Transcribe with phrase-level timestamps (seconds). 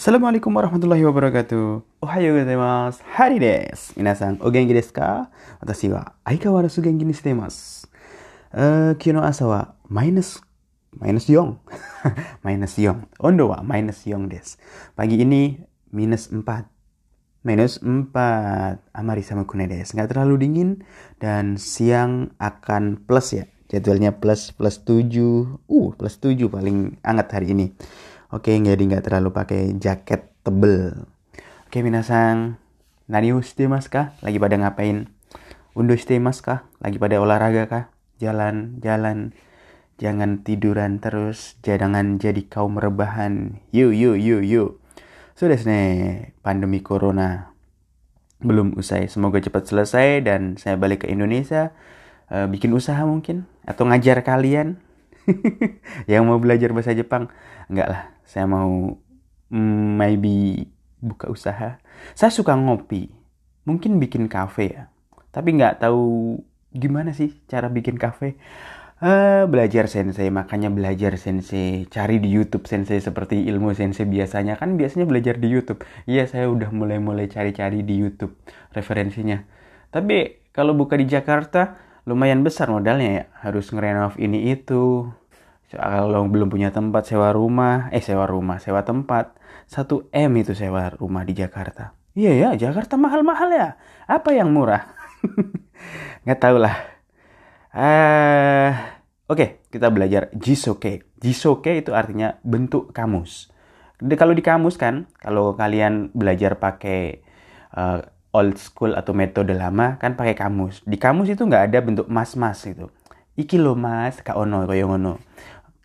[0.00, 1.84] Assalamualaikum warahmatullahi wabarakatuh.
[2.00, 3.04] Ohayo gozaimasu.
[3.04, 3.92] Hari desu.
[4.00, 5.28] Minasan, o genki desu ka?
[5.60, 7.84] Watashi wa aikawarazu genki ni shite imasu.
[8.48, 10.40] Uh, kyo no asa wa minus
[10.96, 11.52] minus 4.
[12.48, 12.96] minus 4.
[13.20, 14.56] Ondo wa minus 4 desu.
[14.96, 15.60] Pagi ini
[15.92, 16.48] minus 4.
[17.44, 18.16] Minus 4.
[18.96, 20.00] Amari sama kune desu.
[20.00, 20.80] Nggak terlalu dingin
[21.20, 23.44] dan siang akan plus ya.
[23.68, 25.60] Jadwalnya plus plus 7.
[25.68, 27.76] Uh, plus 7 paling hangat hari ini.
[28.30, 31.02] Oke, jadi nggak terlalu pakai jaket tebel.
[31.66, 32.62] Oke, minasang.
[33.10, 34.14] Nani shite mas kah?
[34.22, 35.10] Lagi pada ngapain?
[35.74, 36.62] Shite mas kah?
[36.78, 37.84] Lagi pada olahraga kah?
[38.22, 39.34] Jalan, jalan.
[39.98, 41.58] Jangan tiduran terus.
[41.66, 43.58] Jangan jadi kaum rebahan.
[43.74, 44.70] Yuk, yuk, yuk, yuk.
[45.34, 47.50] Sudah nih, pandemi corona
[48.38, 49.10] belum usai.
[49.10, 51.74] Semoga cepat selesai dan saya balik ke Indonesia.
[52.30, 54.78] Uh, bikin usaha mungkin atau ngajar kalian
[56.10, 57.26] yang mau belajar bahasa Jepang
[57.66, 58.94] enggak lah saya mau
[59.50, 60.70] mm, maybe
[61.02, 61.82] buka usaha.
[62.14, 63.10] Saya suka ngopi.
[63.66, 64.86] Mungkin bikin kafe ya.
[65.34, 66.38] Tapi nggak tahu
[66.70, 68.38] gimana sih cara bikin kafe.
[69.02, 70.30] Uh, belajar sensei.
[70.30, 71.90] Makanya belajar sensei.
[71.90, 74.54] Cari di YouTube sensei seperti ilmu sensei biasanya.
[74.54, 75.82] Kan biasanya belajar di YouTube.
[76.06, 78.38] Iya saya udah mulai-mulai cari-cari di YouTube
[78.70, 79.42] referensinya.
[79.90, 83.24] Tapi kalau buka di Jakarta lumayan besar modalnya ya.
[83.42, 85.10] Harus ngerenov ini itu
[85.70, 87.86] kalau belum punya tempat sewa rumah.
[87.94, 89.38] Eh sewa rumah sewa tempat.
[89.70, 91.94] 1 M itu sewa rumah di Jakarta.
[92.18, 93.68] Iya ya Jakarta mahal-mahal ya.
[94.10, 94.90] Apa yang murah?
[96.26, 96.74] Nggak tahu lah.
[97.70, 98.74] Uh,
[99.30, 103.52] oke okay, kita belajar jisoke jisoke itu artinya bentuk kamus.
[104.00, 107.22] Kalau di kamus kan kalau kalian belajar pakai
[107.76, 110.82] uh, old school atau metode lama kan pakai kamus.
[110.82, 112.88] Di kamus itu nggak ada bentuk mas-mas gitu.
[113.38, 115.22] Iki lo mas, ka ono, koyo ngono.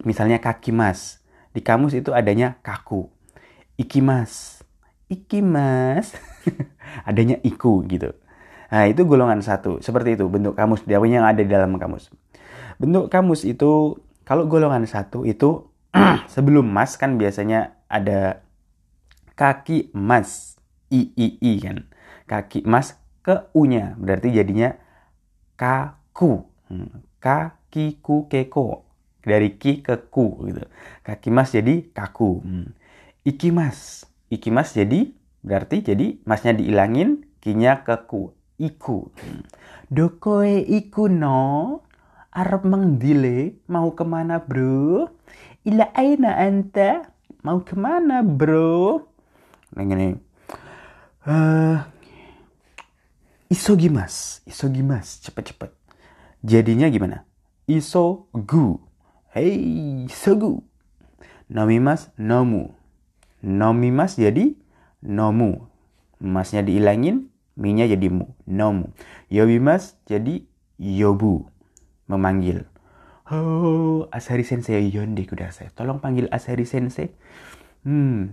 [0.04, 1.24] Misalnya kaki mas.
[1.56, 3.08] Di kamus itu adanya kaku.
[3.80, 4.64] Iki mas.
[5.08, 6.12] Iki mas.
[7.10, 8.12] adanya iku gitu.
[8.74, 9.80] Nah itu golongan satu.
[9.80, 10.84] Seperti itu bentuk kamus.
[10.84, 12.12] Dia yang ada di dalam kamus.
[12.76, 13.96] Bentuk kamus itu
[14.28, 15.72] kalau golongan satu itu
[16.34, 18.44] sebelum mas kan biasanya ada
[19.40, 20.60] kaki mas.
[20.92, 21.78] I, I, I kan
[22.26, 23.94] kaki emas ke U-nya.
[23.98, 24.74] Berarti jadinya
[25.58, 26.46] kaku.
[26.70, 27.06] Hmm.
[27.22, 28.85] Kaki ku keko.
[29.26, 30.62] Dari ki ke ku gitu.
[31.02, 32.46] Kaki mas jadi kaku.
[32.46, 32.70] Hmm.
[33.26, 34.06] Iki mas.
[34.30, 38.38] Iki mas jadi berarti jadi masnya diilangin, kinya ke ku.
[38.62, 39.10] Iku.
[39.18, 39.42] Hmm.
[39.90, 41.82] Dokoe iku no.
[42.36, 45.08] Arab mengdile mau ke mana bro?
[45.64, 47.08] Ila aina anta?
[47.42, 49.08] Mau ke mana bro?
[49.72, 50.20] Nah gini.
[51.26, 51.80] Uh,
[53.50, 55.72] isogimas, isogimas, cepet-cepet.
[56.46, 57.26] Jadinya gimana?
[57.66, 58.84] Isogu.
[59.36, 60.64] Hey, sogu.
[61.52, 62.72] Nomimas, nomu.
[63.44, 64.56] Nomimas jadi
[65.04, 65.68] nomu.
[66.24, 67.28] Masnya diilangin,
[67.60, 68.32] minya jadi mu.
[68.48, 68.96] Nomu.
[69.28, 70.48] Yobimas jadi
[70.80, 71.52] yobu.
[72.08, 72.64] Memanggil.
[73.28, 75.68] Oh, Asari Sensei Yonde kudasai.
[75.76, 77.12] Tolong panggil Asari Sensei.
[77.84, 78.32] Hmm,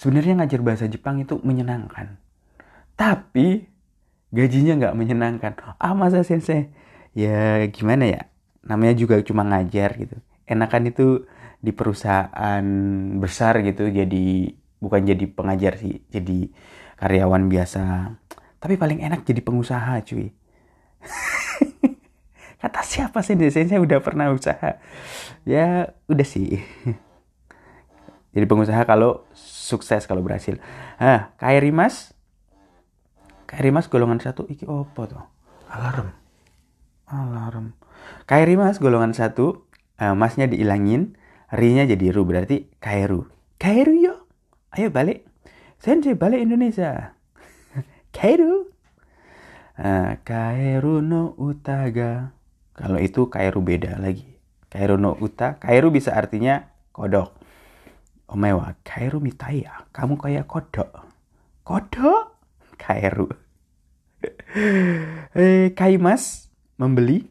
[0.00, 2.16] sebenarnya ngajar bahasa Jepang itu menyenangkan.
[2.96, 3.68] Tapi
[4.32, 6.68] gajinya nggak menyenangkan ah masa sensei
[7.16, 8.20] ya gimana ya
[8.60, 11.28] namanya juga cuma ngajar gitu enakan itu
[11.60, 12.64] di perusahaan
[13.20, 14.26] besar gitu jadi
[14.78, 16.48] bukan jadi pengajar sih jadi
[16.98, 18.14] karyawan biasa.
[18.58, 20.34] Tapi paling enak jadi pengusaha cuy.
[22.62, 23.38] Kata siapa sih?
[23.54, 24.82] Saya udah pernah usaha.
[25.46, 26.58] Ya udah sih.
[28.34, 30.58] Jadi pengusaha kalau sukses kalau berhasil.
[30.98, 32.12] Ah Kairi Mas?
[33.46, 34.42] Kairi Mas golongan satu.
[34.50, 35.22] Iki opo tuh?
[35.70, 36.10] Alarm.
[37.08, 37.78] Alarm.
[38.26, 39.64] Kairi Mas golongan satu,
[39.98, 41.18] uh, masnya diilangin,
[41.50, 43.26] ri-nya jadi ru berarti Kairu.
[43.58, 44.14] Kairu yo.
[44.74, 45.26] Ayo balik.
[45.78, 47.14] Sensei balik Indonesia.
[48.16, 48.70] Kairu.
[49.78, 52.34] Uh, Kairu no utaga.
[52.74, 54.38] Kalau itu Kairu beda lagi.
[54.70, 55.58] Kairu no uta.
[55.58, 57.34] Kairu bisa artinya kodok.
[58.28, 59.88] Omewa, Kairu mitaya.
[59.90, 61.08] Kamu kayak kodok.
[61.64, 62.38] Kodok?
[62.78, 63.26] Kairu.
[65.38, 67.26] eh, Kaimas membeli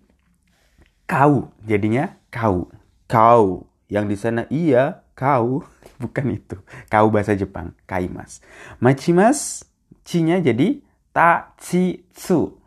[1.07, 2.71] kau jadinya kau.
[3.07, 3.68] Kau.
[3.88, 5.63] Yang di sana iya kau.
[6.01, 6.57] Bukan itu.
[6.91, 7.74] Kau bahasa Jepang.
[7.89, 8.44] Kaimas.
[8.79, 9.65] Machimas
[10.07, 10.79] cinya jadi
[11.15, 12.57] tachitsu.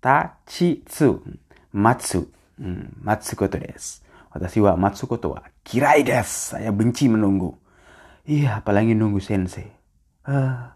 [0.00, 1.22] Tachitsu.
[1.72, 2.28] Matsu.
[2.62, 7.58] Hmm, matsu koto desu watashi wa matsu koto wa kirai desu saya benci menunggu.
[8.22, 9.66] Iya apalagi nunggu sensei.
[10.22, 10.70] Uh,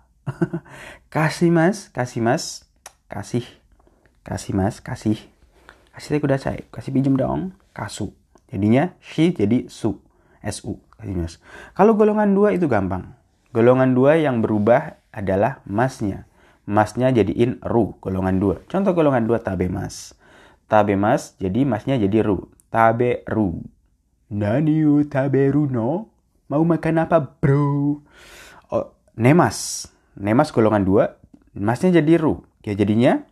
[1.06, 2.18] kasih mas kasih.
[2.18, 2.66] Mas
[3.06, 3.46] kasih.
[4.26, 5.22] Kasih mas kasih
[5.94, 7.54] kasih teh kuda saya kasih pinjam dong.
[7.70, 8.10] Kasu
[8.52, 9.98] jadinya shi jadi su
[10.46, 11.42] su mas
[11.74, 13.16] kalau golongan dua itu gampang
[13.56, 16.28] Golongan dua yang berubah adalah masnya.
[16.68, 18.60] Masnya jadiin ru, golongan dua.
[18.68, 20.12] Contoh golongan dua tabe mas.
[20.68, 22.52] Tabe mas, jadi masnya jadi ru.
[22.68, 23.64] Tabe ru.
[24.28, 26.12] Nani tabe ru no?
[26.52, 28.04] Mau makan apa bro?
[28.68, 29.88] Oh, nemas.
[30.20, 31.16] Nemas golongan dua,
[31.56, 32.44] masnya jadi ru.
[32.60, 33.24] Ya jadinya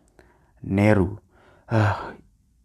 [0.65, 1.21] neru.
[1.69, 2.17] Ah,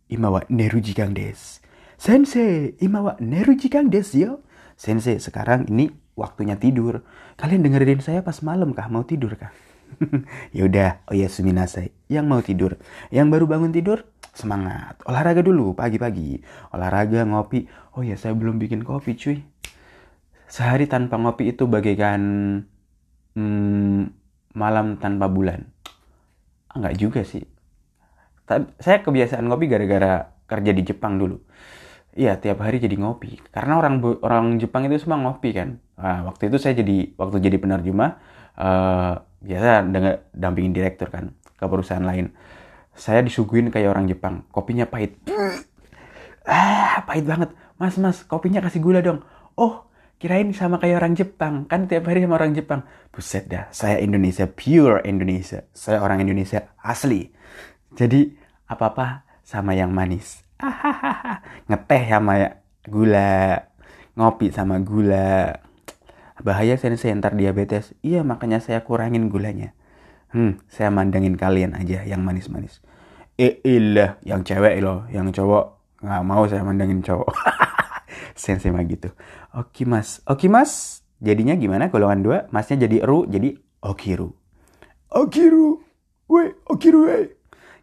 [0.07, 1.58] imawa neru jikang des.
[1.99, 4.39] Sensei, imawa neru jikang des yo.
[4.79, 7.03] Sensei, sekarang ini waktunya tidur.
[7.35, 8.87] Kalian dengerin saya pas malam kah?
[8.87, 9.51] Mau tidur kah?
[10.55, 11.91] ya udah, oh ya suminasai.
[12.07, 12.79] Yang mau tidur,
[13.11, 14.95] yang baru bangun tidur, semangat.
[15.03, 16.39] Olahraga dulu pagi-pagi.
[16.71, 17.67] Olahraga, ngopi.
[17.91, 19.43] Oh ya, saya belum bikin kopi, cuy.
[20.47, 22.21] Sehari tanpa ngopi itu bagaikan
[23.35, 24.01] hmm,
[24.55, 25.67] malam tanpa bulan.
[26.71, 27.43] Enggak juga sih.
[28.79, 31.43] Saya kebiasaan ngopi gara-gara kerja di Jepang dulu.
[32.17, 33.37] Iya, tiap hari jadi ngopi.
[33.53, 35.77] Karena orang orang Jepang itu semua ngopi kan.
[35.99, 38.11] Nah, waktu itu saya jadi waktu jadi penerjemah
[38.57, 42.33] uh, biasa dengan dampingin direktur kan ke perusahaan lain.
[42.97, 45.15] Saya disuguhin kayak orang Jepang, kopinya pahit.
[46.43, 47.53] Ah, pahit banget.
[47.79, 49.23] Mas, mas, kopinya kasih gula dong.
[49.55, 49.87] Oh,
[50.19, 51.63] kirain sama kayak orang Jepang.
[51.69, 52.83] Kan tiap hari sama orang Jepang.
[53.13, 55.63] Buset dah, saya Indonesia, pure Indonesia.
[55.71, 57.31] Saya orang Indonesia asli.
[57.95, 58.35] Jadi,
[58.67, 60.48] apa-apa sama yang manis.
[61.69, 62.49] Ngeteh sama ya
[62.87, 63.71] gula.
[64.19, 65.59] Ngopi sama gula.
[66.39, 67.95] Bahaya sensei ntar diabetes.
[68.03, 69.75] Iya, makanya saya kurangin gulanya.
[70.29, 72.79] Hmm, saya mandangin kalian aja yang manis-manis.
[73.39, 77.27] Eh, ilah, yang cewek loh, yang cowok nggak mau saya mandangin cowok.
[78.39, 79.11] sensei mah gitu.
[79.55, 81.03] Oke mas, oke mas.
[81.19, 82.37] Jadinya gimana golongan dua?
[82.55, 84.31] Masnya jadi ru, jadi okiru.
[85.11, 85.83] Okiru,
[86.31, 87.35] we, okiru we.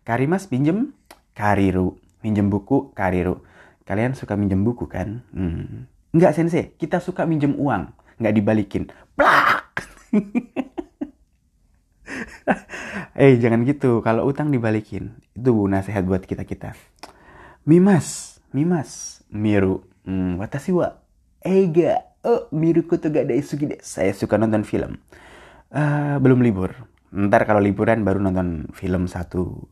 [0.09, 0.97] Karimas pinjem,
[1.37, 2.01] kariru.
[2.27, 3.47] Minjem buku, kariru.
[3.87, 5.23] Kalian suka minjem buku kan?
[5.31, 5.87] Hmm.
[6.11, 7.95] Enggak sensei, kita suka minjem uang.
[8.19, 8.91] Nggak dibalikin.
[9.15, 9.87] Plak!
[13.23, 15.15] eh jangan gitu, kalau utang dibalikin.
[15.39, 16.75] Itu nasihat buat kita-kita.
[17.63, 19.87] Mimas, mimas, miru.
[20.03, 20.99] Hmm, watashi wa
[21.47, 23.79] eiga oh miru koto ga daisuki de.
[23.87, 24.99] Saya suka nonton film.
[25.71, 26.75] Uh, belum libur.
[27.15, 29.71] Ntar kalau liburan baru nonton film satu.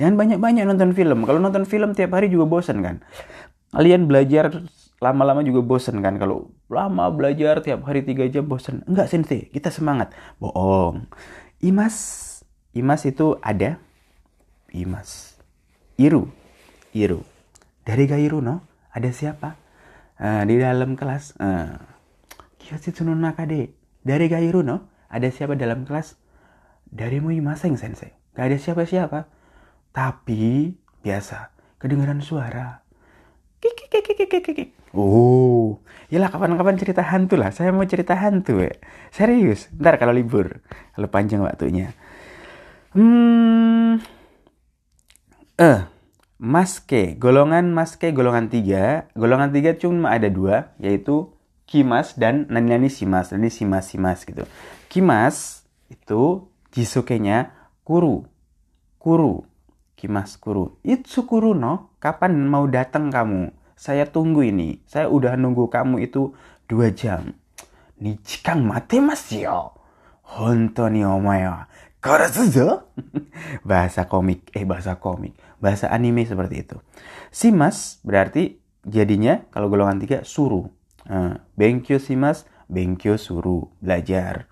[0.00, 1.28] Jangan banyak-banyak nonton film.
[1.28, 3.04] Kalau nonton film tiap hari juga bosan kan.
[3.76, 4.48] Kalian belajar
[4.96, 6.16] lama-lama juga bosan kan.
[6.16, 8.80] Kalau lama belajar tiap hari tiga jam bosan.
[8.88, 10.16] Enggak sensei, kita semangat.
[10.40, 11.04] Bohong.
[11.60, 11.96] Imas,
[12.72, 13.76] Imas itu ada.
[14.72, 15.36] Imas.
[16.00, 16.32] Iru,
[16.96, 17.20] Iru.
[17.84, 18.64] Dari Gairu no,
[18.96, 19.60] ada siapa?
[20.16, 21.36] Uh, di dalam kelas.
[21.36, 21.76] Uh,
[22.56, 23.76] Kyoshitsu no nakade.
[24.00, 26.16] Dari Gairu no, ada siapa dalam kelas?
[26.88, 28.16] Dari Muimaseng sensei.
[28.32, 29.39] Gak ada siapa-siapa.
[29.90, 31.50] Tapi biasa
[31.80, 32.84] kedengaran suara.
[33.60, 35.78] Kik kik kik kik kik Oh,
[36.10, 37.54] ya kapan-kapan cerita hantu lah.
[37.54, 38.74] Saya mau cerita hantu ya.
[39.14, 39.70] Serius.
[39.78, 40.58] Ntar kalau libur,
[40.98, 41.94] kalau panjang waktunya.
[42.90, 44.02] Hmm.
[45.54, 45.80] Eh,
[46.42, 49.06] maske, golongan maske golongan tiga.
[49.14, 51.30] Golongan tiga cuma ada dua, yaitu
[51.70, 53.30] kimas dan nani-nani simas.
[53.30, 54.42] Nani simas simas gitu.
[54.90, 57.54] Kimas itu jisuke-nya
[57.86, 58.26] kuru.
[58.98, 59.46] Kuru.
[60.00, 60.80] Kimas kuru.
[60.80, 63.52] Itsu kuru no, kapan mau datang kamu?
[63.76, 64.80] Saya tunggu ini.
[64.88, 66.32] Saya udah nunggu kamu itu
[66.64, 67.36] dua jam.
[68.00, 69.76] Nichikang mate mas yo.
[70.24, 71.68] Honto ni omae wa
[72.00, 72.88] karazuzo.
[73.68, 75.36] bahasa komik, eh bahasa komik.
[75.60, 76.80] Bahasa anime seperti itu.
[77.28, 78.56] Simas berarti
[78.88, 80.72] jadinya kalau golongan tiga suru.
[81.04, 83.68] Uh, benkyo simas, benkyo suru.
[83.84, 84.48] Belajar.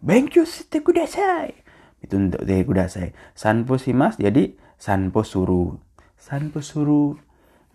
[0.00, 1.52] Benkyo shite kudasai.
[2.00, 3.12] Itu untuk de kudasai.
[3.36, 5.76] Sanpo simas jadi sanpo suru.
[6.16, 7.20] Sanpo suru.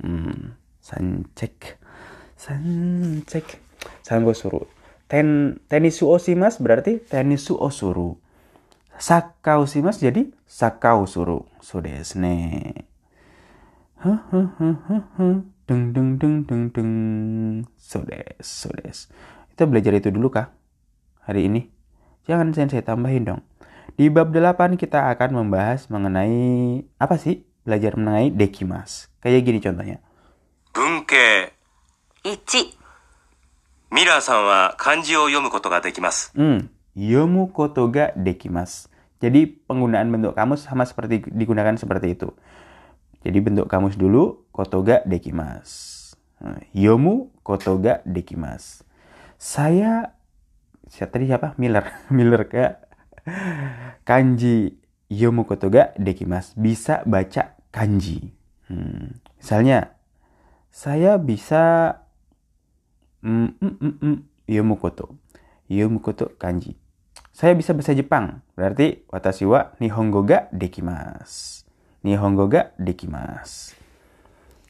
[0.02, 1.78] Hmm, sancek.
[2.34, 3.62] Sancek.
[4.02, 4.66] Sanpo suru.
[5.06, 8.18] Ten, tenisu osimas berarti tenisu osuru.
[8.98, 11.46] Sakau simas jadi sakau suru.
[11.62, 12.74] So desu ne.
[15.66, 16.92] Deng deng deng deng deng.
[17.78, 18.74] So desu.
[19.54, 20.50] Kita belajar itu dulu kah?
[21.26, 21.70] Hari ini?
[22.26, 23.42] Jangan sensei tambahin dong.
[23.96, 27.48] Di bab 8 kita akan membahas mengenai apa sih?
[27.64, 29.08] Belajar mengenai dekimas.
[29.24, 29.98] Kayak gini contohnya.
[30.76, 31.56] Bunke.
[32.28, 32.76] Ichi.
[33.96, 36.36] Mira san wa kanji o yomu koto ga dekimasu.
[36.36, 38.92] Hmm, yomu koto ga dekimasu.
[39.24, 42.36] Jadi penggunaan bentuk kamus sama seperti digunakan seperti itu.
[43.26, 46.14] Jadi bentuk kamus dulu kotoga dekimas.
[46.38, 48.86] Nah, yomu kotoga dekimas.
[49.42, 50.14] Saya,
[50.86, 51.58] saya tadi siapa?
[51.58, 51.90] Miller.
[52.16, 52.85] Miller ke
[54.08, 54.78] kanji
[55.10, 56.54] yomu koto ga dekimas.
[56.58, 58.32] Bisa baca kanji.
[58.70, 59.94] Hmm, Misalnya
[60.74, 61.96] saya bisa
[63.22, 64.18] mm, mm, mm, mm,
[64.50, 65.14] yomu koto.
[65.70, 66.74] yomu koto kanji.
[67.36, 68.42] Saya bisa bahasa Jepang.
[68.56, 71.66] Berarti watashi wa nihongo ga dekimasu.
[72.06, 73.76] Nihongo ga dekimasu.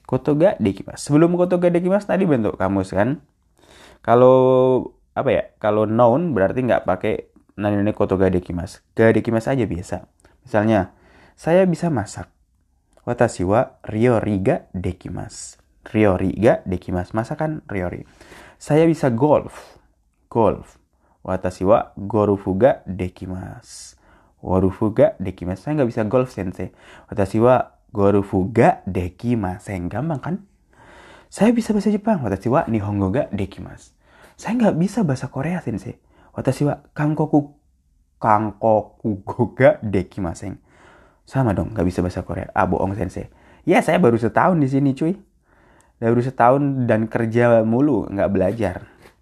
[0.08, 1.12] Koto ga dekimasu.
[1.12, 3.22] Sebelum koto ga dekimasu tadi bentuk kamus kan.
[4.02, 4.38] Kalau
[5.14, 5.44] apa ya?
[5.62, 8.84] Kalau noun berarti nggak pakai nani koto ga dekimasu.
[8.96, 9.98] Ga dekimasu aja biasa.
[10.44, 10.92] Misalnya,
[11.36, 12.32] saya bisa masak.
[13.08, 15.60] Watashi wa ryori ga dekimasu.
[15.88, 17.16] Ryori ga dekimasu.
[17.16, 18.04] Masakan ryori.
[18.60, 19.80] Saya bisa golf.
[20.28, 20.82] Golf.
[21.24, 23.98] Watashi wa gorufu ga dekimasu.
[24.42, 25.66] Gorufu ga dekimasu.
[25.70, 26.74] Saya nggak bisa golf sensei.
[27.10, 29.90] Watashi wa gorufu ga dekimasen.
[29.90, 30.36] Gampang kan?
[31.30, 32.22] Saya bisa bahasa Jepang.
[32.26, 33.94] Watashi wa nihongo ga dekimasu.
[34.36, 35.98] Saya nggak bisa bahasa Korea sensei.
[36.36, 37.56] Watashi wa kankoku
[38.20, 40.60] kankoku ga dekimasen.
[41.25, 42.51] Sama dong, nggak bisa bahasa Korea.
[42.54, 43.32] Ah, bohong sensei.
[43.65, 45.18] Ya, saya baru setahun di sini cuy.
[45.98, 48.75] Baru setahun dan kerja mulu, nggak belajar.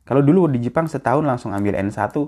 [0.04, 2.28] Kalau dulu di Jepang setahun langsung ambil N1,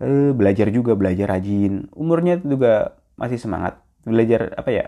[0.00, 1.92] eh, belajar juga, belajar rajin.
[1.92, 3.76] Umurnya juga masih semangat.
[4.08, 4.84] Belajar apa ya?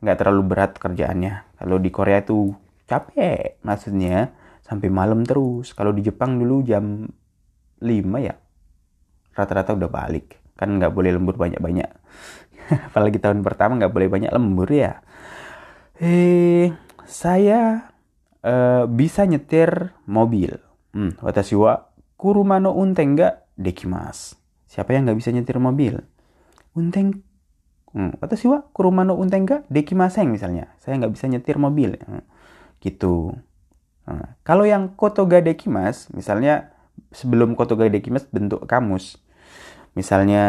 [0.00, 1.60] Nggak terlalu berat kerjaannya.
[1.60, 2.56] Kalau di Korea itu
[2.88, 4.32] capek, maksudnya
[4.64, 5.76] sampai malam terus.
[5.76, 7.12] Kalau di Jepang dulu jam
[7.84, 8.40] 5 ya,
[9.36, 10.38] rata-rata udah balik.
[10.56, 11.90] Kan nggak boleh lembur banyak-banyak.
[12.92, 15.00] Apalagi tahun pertama nggak boleh banyak lembur ya.
[16.00, 16.72] Eh,
[17.04, 17.90] saya
[18.40, 21.86] eh, bisa nyetir mobil Hmm, watashi wa
[22.18, 24.34] kuruma no unten ga dekimasu.
[24.66, 26.02] Siapa yang nggak bisa nyetir mobil?
[26.74, 27.22] Unten.
[27.94, 30.74] Hmm, watashi wa kuruma no unten ga dekimasen misalnya.
[30.82, 31.94] Saya nggak bisa nyetir mobil.
[32.02, 32.26] Hmm,
[32.82, 33.38] gitu.
[34.02, 34.34] Hmm.
[34.42, 36.74] Kalau yang koto ga dekimas, misalnya
[37.10, 39.16] sebelum koto ga dekimas bentuk kamus.
[39.96, 40.44] Misalnya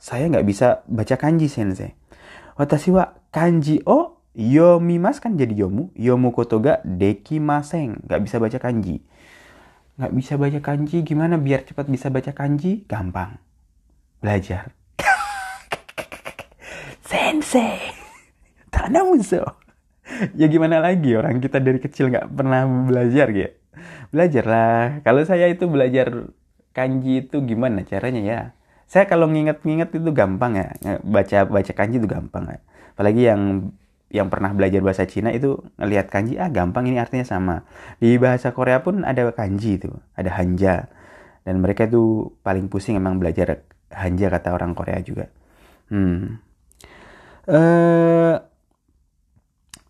[0.00, 1.94] saya nggak bisa baca kanji sensei.
[2.56, 5.90] Watashi wa kanji o Yomimas kan jadi yomu.
[5.98, 7.98] Yomu koto ga dekimasen.
[8.06, 9.02] Gak bisa baca kanji.
[9.98, 11.02] Gak bisa baca kanji.
[11.02, 12.86] Gimana biar cepat bisa baca kanji?
[12.86, 13.42] Gampang.
[14.22, 14.70] Belajar.
[17.10, 17.90] Sensei.
[18.74, 19.42] Tanamuso.
[20.34, 23.50] ya gimana lagi orang kita dari kecil gak pernah belajar ya.
[24.14, 25.04] Belajarlah.
[25.06, 26.30] Kalau saya itu belajar
[26.74, 28.40] kanji itu gimana caranya ya?
[28.90, 30.68] Saya kalau nginget-nginget itu gampang ya.
[31.06, 32.58] Baca baca kanji itu gampang ya.
[32.94, 33.42] Apalagi yang
[34.10, 37.62] yang pernah belajar bahasa Cina itu ngelihat kanji ah gampang ini artinya sama
[38.02, 40.90] di bahasa Korea pun ada kanji itu ada hanja
[41.46, 43.62] dan mereka itu paling pusing emang belajar
[43.94, 45.30] hanja kata orang Korea juga
[45.94, 46.42] hmm
[47.46, 48.34] uh,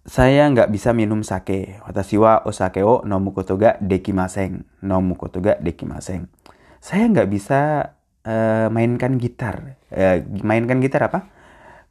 [0.05, 5.45] saya nggak bisa minum sake watashi wa osake o nomu koto ga dekimasen nomu koto
[5.45, 6.33] ga dekimasen
[6.81, 7.93] saya nggak bisa
[8.25, 11.29] uh, mainkan gitar uh, mainkan gitar apa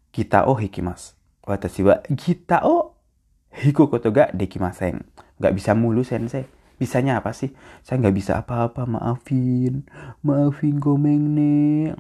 [0.10, 1.13] kita o hikimas
[1.46, 3.00] watashi wa gita o
[3.54, 5.04] hiku koto ga dekimasen.
[5.39, 6.46] Gak bisa mulu sensei.
[6.80, 7.51] Bisanya apa sih?
[7.84, 9.84] Saya nggak bisa apa-apa, maafin.
[10.24, 11.92] Maafin gomeng nih.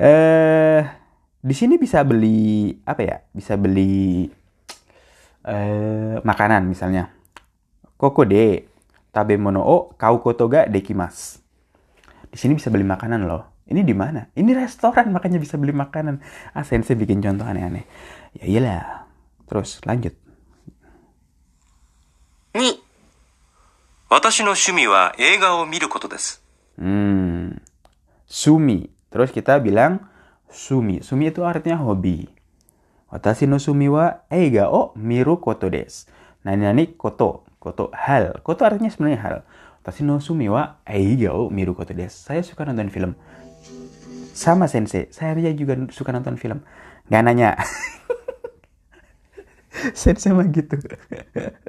[0.00, 0.82] eh
[1.45, 3.17] di sini bisa beli apa ya?
[3.33, 4.29] Bisa beli
[5.45, 7.09] eh makanan misalnya.
[7.97, 8.69] Koko de
[9.09, 11.41] tabemono o kau koto ga dekimas.
[12.29, 13.51] Di sini bisa beli makanan loh.
[13.71, 14.27] Ini di mana?
[14.35, 16.19] Ini restoran makanya bisa beli makanan.
[16.51, 17.87] Ah, sensei bikin contoh aneh-aneh.
[18.35, 19.07] Ya iyalah.
[19.47, 20.15] Terus lanjut.
[22.53, 22.83] 2、
[24.09, 26.43] 私の趣味は映画を見ることです。
[26.77, 27.61] Hmm.
[28.27, 28.91] Sumi.
[29.11, 30.03] Terus kita bilang
[30.56, 31.04] sumi.
[31.04, 32.24] Sumi itu artinya hobi.
[33.12, 36.08] Watashi no sumi wa eiga o miru koto desu.
[36.48, 37.44] Nani nani koto.
[37.60, 38.40] Koto hal.
[38.40, 39.36] Koto artinya sebenarnya hal.
[39.84, 42.32] Watashi no sumi wa eiga o miru koto desu.
[42.32, 43.12] Saya suka nonton film.
[44.36, 46.60] Sama sensei, saya juga suka nonton film.
[47.08, 47.56] Gak nanya.
[49.96, 50.76] sensei mah gitu.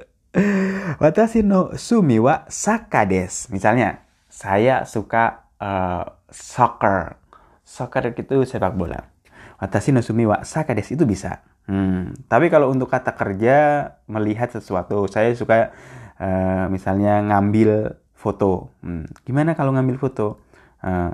[1.01, 3.55] Watashi no sumi wa saka desu.
[3.55, 7.26] Misalnya, saya suka uh, soccer.
[7.67, 9.11] Soccer itu sepak bola.
[9.59, 11.43] Watashi no sumi wa saka desu itu bisa.
[11.67, 12.15] Hmm.
[12.31, 15.75] Tapi kalau untuk kata kerja melihat sesuatu, saya suka
[16.15, 18.71] uh, misalnya ngambil foto.
[18.79, 19.03] Hmm.
[19.27, 20.39] Gimana kalau ngambil foto?
[20.79, 21.11] Uh,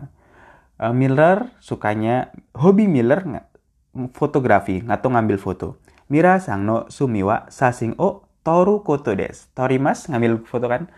[0.77, 3.25] uh, Miller sukanya hobi Miller
[4.13, 5.81] fotografi atau ngambil foto.
[6.13, 9.49] Mira sang no sumiwa sasing o toru koto des.
[9.57, 10.91] Torimas ngambil foto kan?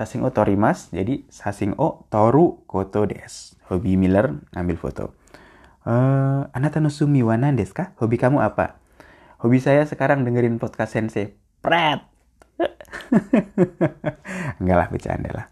[0.00, 3.52] Sasing o torimas jadi sasing o toru koto des.
[3.68, 5.12] Hobi Miller ngambil foto.
[5.84, 7.92] Uh, anata no sumiwa nandes kah?
[8.00, 8.80] Hobi kamu apa?
[9.44, 11.36] Hobi saya sekarang dengerin podcast Sensei.
[11.60, 12.00] Pret.
[14.64, 15.46] Enggak lah, bercanda lah.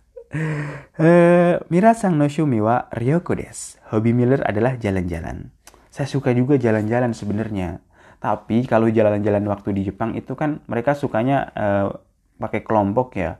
[0.97, 3.77] Uh, Mira sang no shumi wa ryoko des.
[3.93, 5.53] Hobi Miller adalah jalan-jalan.
[5.93, 7.85] Saya suka juga jalan-jalan sebenarnya.
[8.17, 12.01] Tapi kalau jalan-jalan waktu di Jepang itu kan mereka sukanya uh,
[12.41, 13.37] pakai kelompok ya.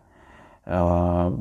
[0.69, 1.33] Uh,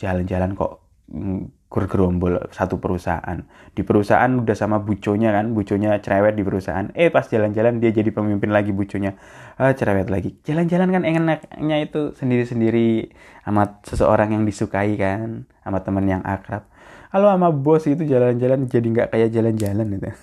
[0.00, 0.80] jalan-jalan kok
[1.12, 3.48] mm, gergerombol satu perusahaan.
[3.72, 6.92] Di perusahaan udah sama buconya kan buconya cerewet di perusahaan.
[6.92, 9.16] Eh pas jalan-jalan dia jadi pemimpin lagi buconya.
[9.56, 10.36] Uh, cerewet lagi.
[10.44, 13.08] Jalan-jalan kan enaknya itu sendiri-sendiri
[13.48, 16.68] amat seseorang yang disukai kan sama teman yang akrab.
[17.08, 20.08] Kalau sama bos itu jalan-jalan jadi nggak kayak jalan-jalan gitu.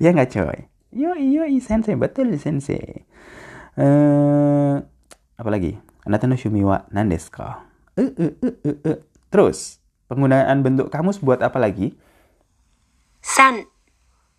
[0.00, 0.64] Ya nggak coy?
[0.96, 1.92] Yo yo sensei.
[1.92, 3.04] Betul sensei.
[3.76, 4.74] Eh
[5.36, 5.48] apa
[6.08, 7.68] anda tahu shumiwa nandes ka?
[7.92, 8.98] Uh, uh, uh, uh, uh.
[9.28, 9.76] Terus,
[10.08, 11.92] penggunaan bentuk kamus buat apa lagi?
[13.20, 13.68] San.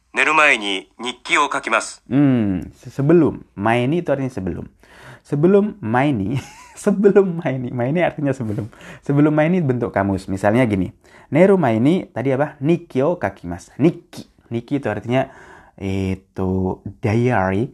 [0.09, 2.01] Neru mae ni nikki o kakimasu.
[2.09, 3.45] Hmm, sebelum.
[3.53, 4.65] Mai ni itu artinya sebelum.
[5.21, 6.41] Sebelum mai ni,
[6.89, 7.69] sebelum mai ni.
[7.69, 8.65] mai ni artinya sebelum.
[9.05, 10.25] Sebelum mai ni bentuk kamus.
[10.25, 10.89] Misalnya gini.
[11.29, 12.57] Neru mae ni tadi apa?
[12.65, 13.77] Nikki o kakimasu.
[13.77, 14.25] Nikki.
[14.49, 15.29] Nikki itu artinya
[15.77, 17.69] eh, itu diary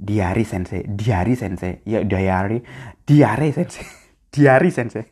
[0.00, 0.88] Diary sensei.
[0.88, 1.84] Diary sensei.
[1.84, 2.64] Ya diary.
[3.04, 3.84] Diary sensei.
[4.32, 5.04] diary sensei.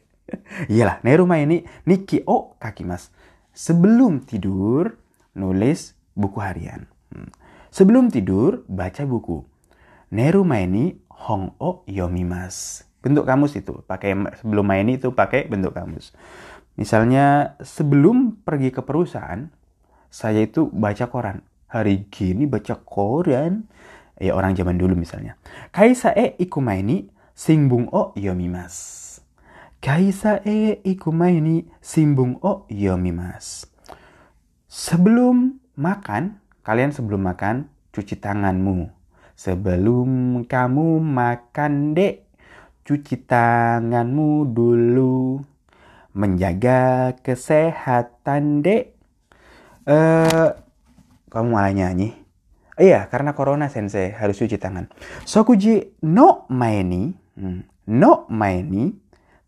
[0.73, 3.13] Iyalah, neru maini nikki o kakimas.
[3.53, 4.97] Sebelum tidur
[5.37, 6.89] nulis buku harian.
[7.13, 7.29] Hmm.
[7.69, 9.45] Sebelum tidur, baca buku.
[10.13, 12.89] Neru maini hong o yomimas.
[13.05, 16.17] Bentuk kamus itu, pakai sebelum maini itu pakai bentuk kamus.
[16.75, 19.51] Misalnya sebelum pergi ke perusahaan,
[20.09, 21.45] saya itu baca koran.
[21.69, 23.69] Hari gini baca koran.
[24.19, 25.39] Ya orang zaman dulu misalnya.
[25.71, 27.07] Kaisa e ikumaini
[27.39, 29.07] singbung o yomimas.
[29.79, 33.71] Kaisa e ikumaini simbung o yomimas.
[34.67, 38.91] Sebelum makan, kalian sebelum makan cuci tanganmu.
[39.39, 42.27] Sebelum kamu makan, Dek,
[42.83, 45.39] cuci tanganmu dulu.
[46.11, 48.99] Menjaga kesehatan, Dek.
[49.87, 50.51] Eh,
[51.31, 52.18] kamu malah nyanyi.
[52.79, 54.87] Iya, karena corona sensei harus cuci tangan.
[55.27, 58.95] Sokuji no maeni, hmm, no maeni,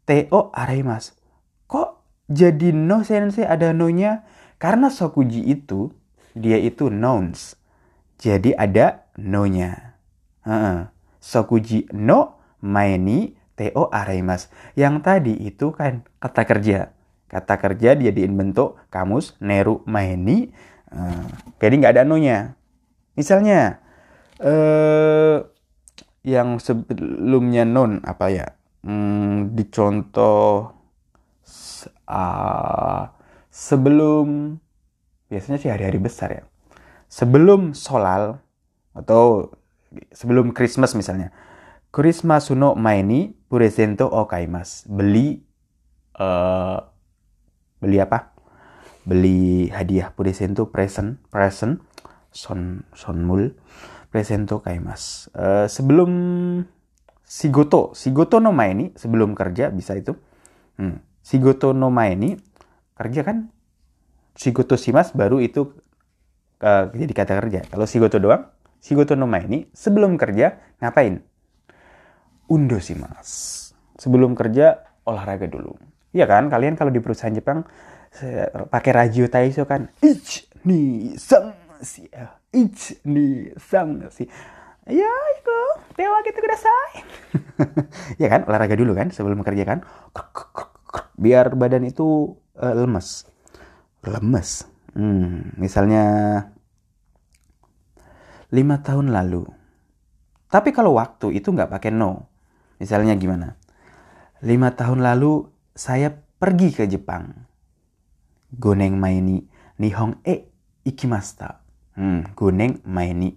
[0.02, 1.14] teo araimas.
[1.70, 4.26] Kok jadi no sensei ada no-nya?
[4.58, 5.94] Karena sokuji itu
[6.34, 7.54] dia itu nouns.
[8.18, 9.94] Jadi ada no-nya.
[10.42, 10.90] Uh-uh.
[11.22, 14.50] Sokuji no maeni teo araimas.
[14.74, 16.78] Yang tadi itu kan kata kerja.
[17.30, 20.50] Kata kerja dia bentuk kamus neru maeni.
[20.90, 21.30] Uh,
[21.62, 22.58] jadi nggak ada no-nya.
[23.14, 23.80] Misalnya
[24.40, 25.38] eh
[26.24, 28.46] yang sebelumnya non apa ya?
[28.80, 30.72] Hmm, dicontoh
[32.08, 33.02] uh,
[33.52, 34.56] sebelum
[35.28, 36.42] biasanya sih hari-hari besar ya.
[37.10, 38.40] Sebelum solal
[38.96, 39.52] atau
[40.14, 41.34] sebelum Christmas misalnya.
[41.90, 44.86] Christmas no maini presento o kaimas.
[44.86, 45.42] Beli
[46.22, 46.78] uh,
[47.82, 48.30] beli apa?
[49.02, 51.82] Beli hadiah presento present present
[52.30, 53.54] son sonmul
[54.10, 55.30] presento kaimas.
[55.34, 56.10] Uh, sebelum
[57.22, 60.14] sigoto, sigoto no maini sebelum kerja bisa itu.
[60.78, 60.98] Hmm.
[61.20, 62.34] Sigoto no maini
[62.96, 63.52] kerja kan
[64.40, 65.68] Shigoto shimas baru itu
[66.64, 67.60] uh, jadi kata kerja.
[67.68, 68.48] Kalau Shigoto doang,
[68.80, 71.20] Shigoto no maini sebelum kerja ngapain?
[72.48, 73.58] Undo shimas.
[74.00, 75.76] Sebelum kerja olahraga dulu.
[76.16, 76.48] Iya kan?
[76.48, 77.68] Kalian kalau di perusahaan Jepang
[78.72, 79.92] pakai radio taiso kan?
[80.02, 82.08] Ich ni sang si
[82.52, 84.28] ich ni sang si.
[84.90, 85.58] Ya, itu
[85.94, 86.94] tewa gitu kudasai.
[88.22, 88.42] ya kan?
[88.48, 89.84] Olahraga dulu kan sebelum kerja kan?
[91.20, 93.30] Biar badan itu uh, lemes
[94.04, 94.64] lemes.
[94.96, 96.04] Hmm, misalnya
[98.50, 99.46] lima tahun lalu.
[100.50, 102.26] Tapi kalau waktu itu nggak pakai no.
[102.82, 103.54] Misalnya gimana?
[104.42, 107.46] Lima tahun lalu saya pergi ke Jepang.
[108.50, 109.46] Goneng maini
[109.78, 110.50] nihong e
[110.82, 111.62] ikimasta.
[111.98, 113.34] Hmm, goneng maini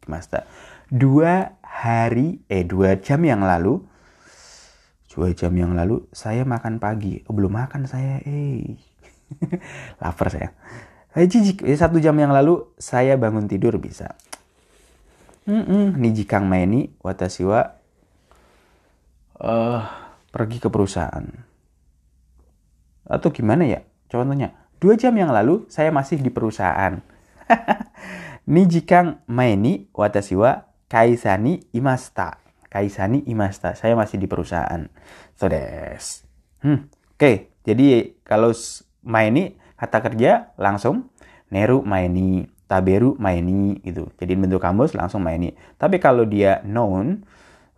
[0.00, 0.44] ikimasta.
[0.92, 3.80] Dua hari, eh dua jam yang lalu,
[5.08, 7.24] dua jam yang lalu saya makan pagi.
[7.26, 8.76] Oh, belum makan saya, eh.
[10.02, 10.52] lapar saya.
[11.14, 11.62] Saya jijik.
[11.78, 14.12] Satu jam yang lalu saya bangun tidur bisa.
[15.44, 15.94] Mm-mm.
[16.00, 17.76] Niji kang maini watashi wa
[19.38, 19.80] uh,
[20.32, 21.24] pergi ke perusahaan.
[23.04, 23.84] Atau gimana ya?
[24.08, 26.98] Contohnya, dua jam yang lalu saya masih di perusahaan.
[28.52, 32.38] Niji kang maini watashi wa kaisani imasta.
[32.68, 33.72] Kaisani imasta.
[33.78, 34.90] Saya masih di perusahaan.
[35.38, 36.24] So des.
[36.64, 36.88] Hmm.
[37.14, 37.36] Oke, okay.
[37.62, 38.50] jadi kalau
[39.06, 41.12] maini kata kerja langsung
[41.52, 47.22] neru maini taberu maini gitu jadi bentuk kamus langsung maini tapi kalau dia noun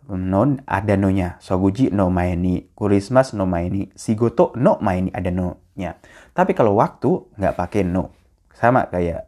[0.07, 5.59] noun ada no nya soguji no maini kurismas no maini sigoto no maini ada no
[5.75, 5.99] nya
[6.31, 8.15] tapi kalau waktu nggak pakai no
[8.55, 9.27] sama kayak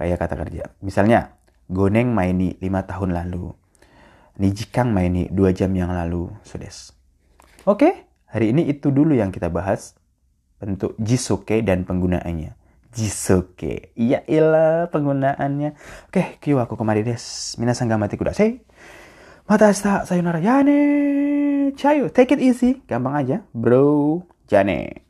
[0.00, 1.36] kayak kata kerja misalnya
[1.68, 3.52] goneng maini lima tahun lalu
[4.40, 6.96] nijikang maini dua jam yang lalu sudes
[7.68, 9.92] Oke, hari ini itu dulu yang kita bahas
[10.56, 12.56] bentuk jisoke dan penggunaannya.
[12.96, 13.92] Jisoke.
[13.92, 15.76] Iya ilah penggunaannya.
[16.08, 17.20] Oke, kiwa aku kemari des.
[17.60, 18.64] Minasan gamati kudasai.
[19.44, 20.80] Mata asta sayonara yane.
[21.76, 22.80] Cayo, take it easy.
[22.88, 23.36] Gampang aja.
[23.52, 24.96] Bro, jane.